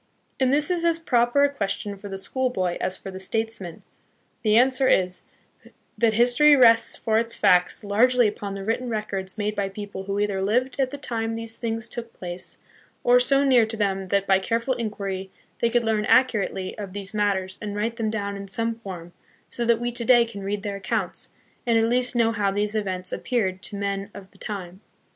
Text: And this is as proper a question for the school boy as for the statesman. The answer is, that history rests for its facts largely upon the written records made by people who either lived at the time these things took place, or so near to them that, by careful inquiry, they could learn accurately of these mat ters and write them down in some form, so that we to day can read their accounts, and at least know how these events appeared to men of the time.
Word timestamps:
And 0.39 0.51
this 0.51 0.71
is 0.71 0.83
as 0.83 0.97
proper 0.97 1.43
a 1.43 1.53
question 1.53 1.95
for 1.95 2.09
the 2.09 2.17
school 2.17 2.49
boy 2.49 2.75
as 2.81 2.97
for 2.97 3.11
the 3.11 3.19
statesman. 3.19 3.83
The 4.41 4.55
answer 4.57 4.89
is, 4.89 5.25
that 5.95 6.13
history 6.13 6.55
rests 6.55 6.95
for 6.95 7.19
its 7.19 7.35
facts 7.35 7.83
largely 7.83 8.27
upon 8.27 8.55
the 8.55 8.63
written 8.63 8.89
records 8.89 9.37
made 9.37 9.55
by 9.55 9.69
people 9.69 10.05
who 10.05 10.17
either 10.19 10.43
lived 10.43 10.79
at 10.79 10.89
the 10.89 10.97
time 10.97 11.35
these 11.35 11.55
things 11.55 11.87
took 11.87 12.13
place, 12.13 12.57
or 13.03 13.19
so 13.19 13.43
near 13.43 13.67
to 13.67 13.77
them 13.77 14.07
that, 14.07 14.25
by 14.25 14.39
careful 14.39 14.73
inquiry, 14.73 15.29
they 15.59 15.69
could 15.69 15.83
learn 15.83 16.05
accurately 16.05 16.75
of 16.79 16.93
these 16.93 17.13
mat 17.13 17.35
ters 17.35 17.59
and 17.61 17.75
write 17.75 17.97
them 17.97 18.09
down 18.09 18.35
in 18.35 18.47
some 18.47 18.73
form, 18.73 19.13
so 19.49 19.65
that 19.65 19.79
we 19.79 19.91
to 19.91 20.03
day 20.03 20.25
can 20.25 20.41
read 20.41 20.63
their 20.63 20.77
accounts, 20.77 21.29
and 21.67 21.77
at 21.77 21.85
least 21.87 22.15
know 22.15 22.31
how 22.31 22.49
these 22.49 22.73
events 22.73 23.13
appeared 23.13 23.61
to 23.61 23.75
men 23.75 24.09
of 24.15 24.31
the 24.31 24.39
time. 24.39 24.81